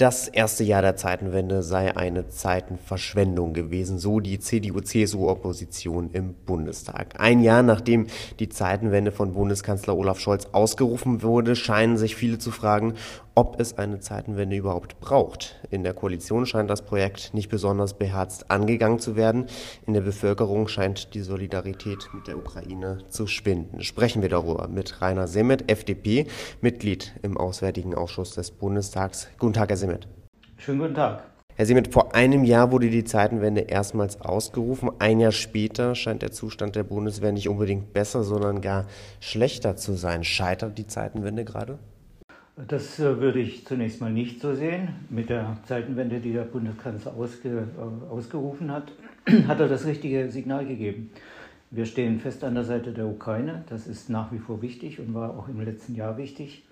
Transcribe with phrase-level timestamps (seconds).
[0.00, 7.20] Das erste Jahr der Zeitenwende sei eine Zeitenverschwendung gewesen, so die CDU-CSU-Opposition im Bundestag.
[7.20, 8.06] Ein Jahr nachdem
[8.38, 12.94] die Zeitenwende von Bundeskanzler Olaf Scholz ausgerufen wurde, scheinen sich viele zu fragen,
[13.34, 15.60] ob es eine Zeitenwende überhaupt braucht.
[15.70, 19.46] In der Koalition scheint das Projekt nicht besonders beherzt angegangen zu werden.
[19.86, 23.82] In der Bevölkerung scheint die Solidarität mit der Ukraine zu schwinden.
[23.82, 26.26] Sprechen wir darüber mit Rainer Semmet, FDP,
[26.62, 29.28] Mitglied im Auswärtigen Ausschuss des Bundestags.
[29.38, 29.89] Guten Tag, Herr Semmet.
[30.56, 31.24] Schönen guten Tag.
[31.60, 34.90] Herr Semmet, vor einem Jahr wurde die Zeitenwende erstmals ausgerufen.
[34.98, 38.86] Ein Jahr später scheint der Zustand der Bundeswehr nicht unbedingt besser, sondern gar
[39.20, 40.24] schlechter zu sein.
[40.24, 41.78] Scheitert die Zeitenwende gerade?
[42.68, 44.88] Das äh, würde ich zunächst mal nicht so sehen.
[45.08, 48.92] Mit der Zeitenwende, die der Bundeskanzler ausge, äh, ausgerufen hat,
[49.48, 51.10] hat er das richtige Signal gegeben.
[51.70, 53.64] Wir stehen fest an der Seite der Ukraine.
[53.68, 56.64] Das ist nach wie vor wichtig und war auch im letzten Jahr wichtig.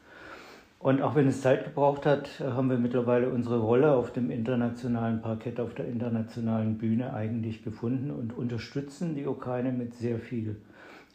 [0.78, 5.20] Und auch wenn es Zeit gebraucht hat, haben wir mittlerweile unsere Rolle auf dem internationalen
[5.20, 10.56] Parkett, auf der internationalen Bühne eigentlich gefunden und unterstützen die Ukraine mit sehr viel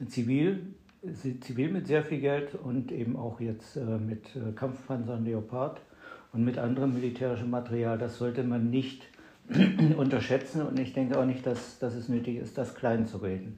[0.08, 0.74] Zivil,
[1.40, 5.82] zivil mit sehr viel Geld und eben auch jetzt äh, mit äh, Kampfpanzern Leopard
[6.34, 7.98] und mit anderem militärischem Material.
[7.98, 9.08] Das sollte man nicht
[9.98, 13.58] unterschätzen und ich denke auch nicht, dass, dass es nötig ist, das klein zu reden.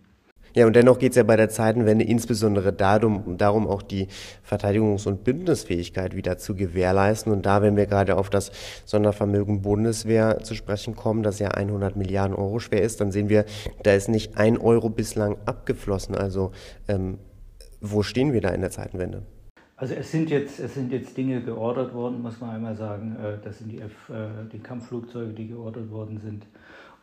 [0.55, 4.07] Ja, und dennoch geht es ja bei der Zeitenwende insbesondere darum, darum, auch die
[4.49, 7.33] Verteidigungs- und Bündnisfähigkeit wieder zu gewährleisten.
[7.33, 8.53] Und da, wenn wir gerade auf das
[8.85, 13.43] Sondervermögen Bundeswehr zu sprechen kommen, das ja 100 Milliarden Euro schwer ist, dann sehen wir,
[13.83, 16.15] da ist nicht ein Euro bislang abgeflossen.
[16.15, 16.53] Also
[16.87, 17.19] ähm,
[17.81, 19.23] wo stehen wir da in der Zeitenwende?
[19.77, 23.17] Also es sind jetzt, es sind jetzt Dinge geordert worden, muss man einmal sagen.
[23.21, 26.45] Äh, das sind die, F, äh, die Kampfflugzeuge, die geordert worden sind.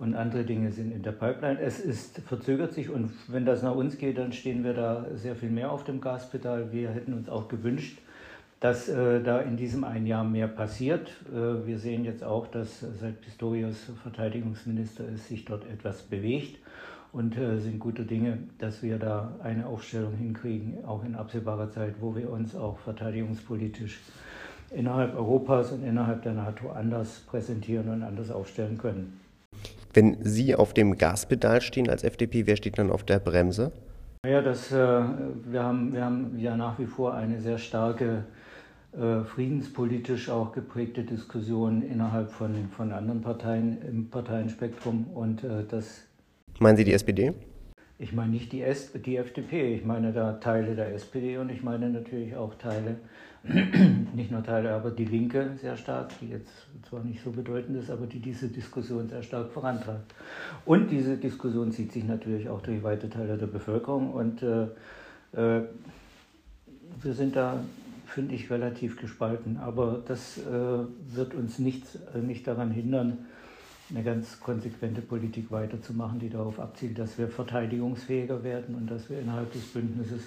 [0.03, 1.61] Und andere Dinge sind in der Pipeline.
[1.61, 5.37] Es ist, verzögert sich und wenn das nach uns geht, dann stehen wir da sehr
[5.37, 6.73] viel mehr auf dem Gaspedal.
[6.73, 8.01] Wir hätten uns auch gewünscht,
[8.59, 11.09] dass äh, da in diesem einen Jahr mehr passiert.
[11.33, 16.59] Äh, wir sehen jetzt auch, dass seit Pistorius Verteidigungsminister ist, sich dort etwas bewegt
[17.13, 21.95] und äh, sind gute Dinge, dass wir da eine Aufstellung hinkriegen, auch in absehbarer Zeit,
[22.01, 24.01] wo wir uns auch verteidigungspolitisch
[24.71, 29.21] innerhalb Europas und innerhalb der NATO anders präsentieren und anders aufstellen können.
[29.95, 33.73] Wenn Sie auf dem Gaspedal stehen als FDP, wer steht dann auf der Bremse?
[34.27, 38.25] Ja, das, äh, wir, haben, wir haben ja nach wie vor eine sehr starke
[38.93, 46.07] äh, friedenspolitisch auch geprägte Diskussion innerhalb von, von anderen Parteien im Parteienspektrum und äh, das
[46.59, 47.33] Meinen Sie die SPD?
[48.03, 51.63] Ich meine nicht die, S die FDP, ich meine da Teile der SPD und ich
[51.63, 52.97] meine natürlich auch Teile,
[54.15, 57.93] nicht nur Teile, aber die Linke sehr stark, die jetzt zwar nicht so bedeutend ist,
[57.93, 60.13] aber die diese Diskussion sehr stark vorantreibt.
[60.65, 64.65] Und diese Diskussion zieht sich natürlich auch durch weite Teile der Bevölkerung und äh,
[65.35, 65.63] äh,
[67.03, 67.63] wir sind da,
[68.07, 69.59] finde ich, relativ gespalten.
[69.59, 70.43] Aber das äh,
[71.15, 73.27] wird uns nicht, äh, nicht daran hindern,
[73.95, 79.21] eine ganz konsequente Politik weiterzumachen, die darauf abzielt, dass wir verteidigungsfähiger werden und dass wir
[79.21, 80.23] innerhalb des Bündnisses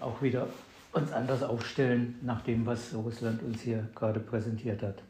[0.00, 0.46] auch wieder
[0.92, 5.02] uns anders aufstellen nach dem, was Russland uns hier gerade präsentiert hat.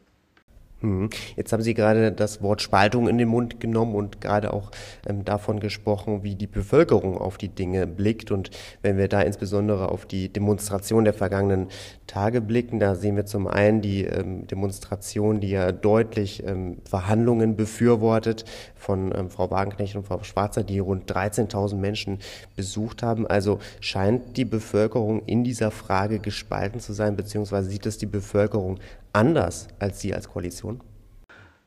[0.81, 1.09] Hm.
[1.35, 4.71] Jetzt haben Sie gerade das Wort Spaltung in den Mund genommen und gerade auch
[5.07, 8.31] ähm, davon gesprochen, wie die Bevölkerung auf die Dinge blickt.
[8.31, 8.49] Und
[8.81, 11.67] wenn wir da insbesondere auf die Demonstration der vergangenen
[12.07, 17.55] Tage blicken, da sehen wir zum einen die ähm, Demonstration, die ja deutlich ähm, Verhandlungen
[17.55, 22.17] befürwortet von ähm, Frau Wagenknecht und Frau Schwarzer, die rund 13.000 Menschen
[22.55, 23.27] besucht haben.
[23.27, 28.79] Also scheint die Bevölkerung in dieser Frage gespalten zu sein, beziehungsweise sieht es die Bevölkerung
[29.13, 30.81] anders als Sie als Koalition?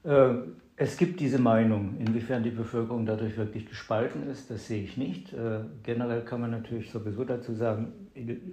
[0.04, 0.34] Äh,
[0.76, 1.96] es gibt diese Meinung.
[1.98, 5.32] Inwiefern die Bevölkerung dadurch wirklich gespalten ist, das sehe ich nicht.
[5.32, 7.92] Äh, generell kann man natürlich sowieso dazu sagen,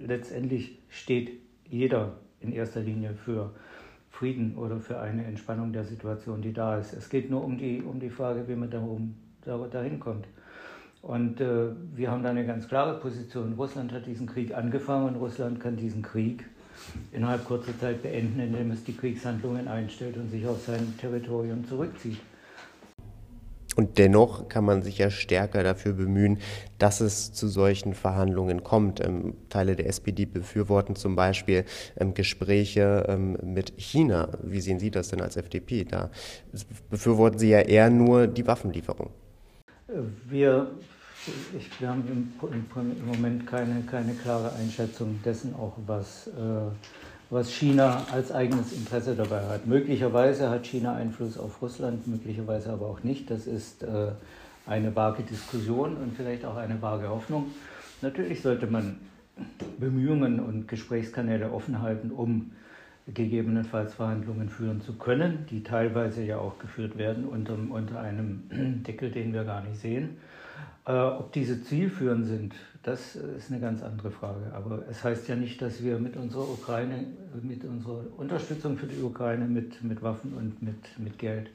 [0.06, 1.30] letztendlich steht
[1.68, 3.50] jeder in erster Linie für
[4.10, 6.92] Frieden oder für eine Entspannung der Situation, die da ist.
[6.92, 9.14] Es geht nur um die, um die Frage, wie man darum,
[9.70, 10.26] dahin kommt.
[11.00, 13.54] Und äh, wir haben da eine ganz klare Position.
[13.54, 16.44] Russland hat diesen Krieg angefangen und Russland kann diesen Krieg
[17.12, 22.18] innerhalb kurzer Zeit beenden, indem es die Kriegshandlungen einstellt und sich auf sein Territorium zurückzieht.
[23.74, 26.38] Und dennoch kann man sich ja stärker dafür bemühen,
[26.78, 29.00] dass es zu solchen Verhandlungen kommt.
[29.00, 31.64] Ähm, Teile der SPD befürworten zum Beispiel
[31.98, 34.28] ähm, Gespräche ähm, mit China.
[34.42, 35.84] Wie sehen Sie das denn als FDP?
[35.84, 36.10] Da
[36.90, 39.10] befürworten Sie ja eher nur die Waffenlieferung.
[40.28, 40.70] Wir
[41.56, 46.30] ich, wir haben im, im, Moment keine, keine klare Einschätzung dessen, auch was, äh,
[47.30, 49.66] was China als eigenes Interesse dabei hat.
[49.66, 53.30] Möglicherweise hat China Einfluss auf Russland, möglicherweise aber auch nicht.
[53.30, 54.12] Das ist äh,
[54.66, 57.52] eine vage Diskussion und vielleicht auch eine vage Hoffnung.
[58.00, 58.98] Natürlich sollte man
[59.78, 62.52] Bemühungen und Gesprächskanäle offen halten, um
[63.06, 68.44] gegebenenfalls Verhandlungen führen zu können, die teilweise ja auch geführt werden unter, unter einem
[68.86, 70.18] Deckel, den wir gar nicht sehen.
[70.86, 74.52] Äh, ob diese zielführend sind, das ist eine ganz andere Frage.
[74.52, 77.06] Aber es heißt ja nicht, dass wir mit unserer Ukraine,
[77.40, 81.50] mit unserer Unterstützung für die Ukraine mit, mit Waffen und mit, mit Geld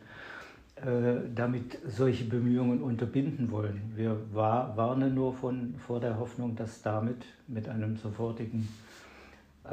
[0.78, 3.82] äh, damit solche Bemühungen unterbinden wollen.
[3.96, 8.68] Wir war, warnen nur von, vor der Hoffnung, dass damit mit einem sofortigen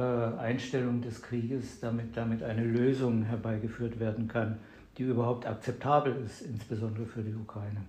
[0.02, 4.58] Einstellung des Krieges damit, damit eine Lösung herbeigeführt werden kann,
[4.98, 7.82] die überhaupt akzeptabel ist, insbesondere für die Ukraine.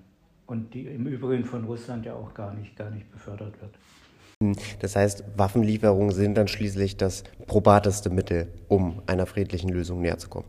[0.48, 3.74] Und die im Übrigen von Russland ja auch gar nicht, gar nicht befördert wird.
[4.80, 10.30] Das heißt, Waffenlieferungen sind dann schließlich das probateste Mittel, um einer friedlichen Lösung näher zu
[10.30, 10.48] kommen.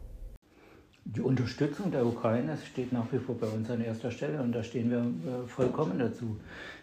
[1.05, 4.65] Die Unterstützung der Ukraine steht nach wie vor bei uns an erster Stelle und da
[4.65, 6.37] stehen wir äh, vollkommen dazu.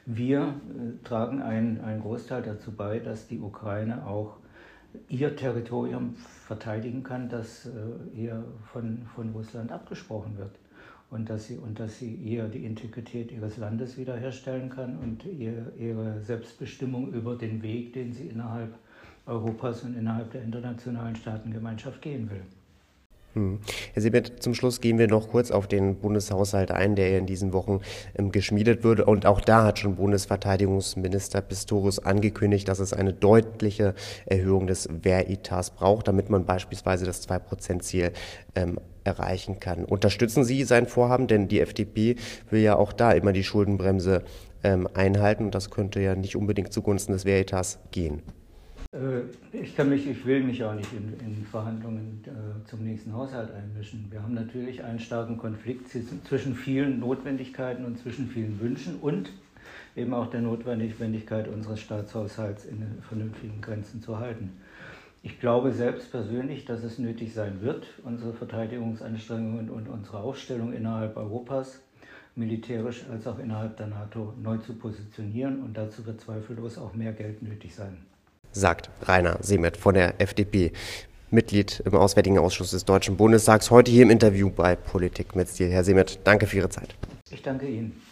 [0.06, 4.38] Wir äh, tragen einen, einen Großteil dazu bei, dass die Ukraine auch
[5.10, 10.56] ihr Territorium verteidigen kann, das äh, ihr von, von Russland abgesprochen wird.
[11.10, 15.72] Und dass, sie, und dass sie ihr die Integrität ihres Landes wiederherstellen kann und ihr,
[15.78, 18.74] ihre Selbstbestimmung über den Weg, den sie innerhalb
[19.28, 22.42] Europas und innerhalb der internationalen Staatengemeinschaft gehen will.
[23.34, 23.62] Hm.
[23.94, 27.52] Herr Siebert, zum Schluss gehen wir noch kurz auf den Bundeshaushalt ein, der in diesen
[27.52, 27.82] Wochen
[28.16, 29.00] ähm, geschmiedet wird.
[29.00, 33.96] Und auch da hat schon Bundesverteidigungsminister Pistorius angekündigt, dass es eine deutliche
[34.28, 38.12] Erhöhung des Wehretats braucht, damit man beispielsweise das 2-Prozent-Ziel
[38.56, 39.84] ähm, erreichen kann.
[39.86, 41.28] Unterstützen Sie sein Vorhaben?
[41.28, 42.18] Denn die FDP
[42.52, 44.24] will ja auch da immer die Schuldenbremse
[44.64, 45.46] ähm, einhalten.
[45.46, 48.22] Und das könnte ja nicht unbedingt zugunsten des Wehretats gehen.
[48.94, 49.24] Äh,
[49.57, 53.51] ich, kann mich, ich will mich auch nicht in, in Verhandlungen äh, zum nächsten Haushalt
[53.51, 54.07] einmischen.
[54.12, 59.31] Wir haben natürlich einen starken Konflikt zwischen vielen Notwendigkeiten und zwischen vielen Wünschen und
[59.95, 64.51] eben auch der Notwendigkeit unseres Staatshaushalts in vernünftigen Grenzen zu halten.
[65.24, 71.16] Ich glaube selbst persönlich, dass es nötig sein wird, unsere Verteidigungsanstrengungen und unsere Aufstellung innerhalb
[71.16, 71.80] Europas,
[72.36, 75.63] militärisch als auch innerhalb der NATO, neu zu positionieren.
[75.63, 77.98] Und dazu wird zweifellos auch mehr Geld nötig sein
[78.54, 80.72] sagt Rainer Semet von der FDP.
[81.32, 85.72] Mitglied im Auswärtigen Ausschuss des Deutschen Bundestags, heute hier im Interview bei Politik mit Stil.
[85.72, 86.96] Herr Semet, danke für Ihre Zeit.
[87.32, 88.04] Ich danke Ihnen.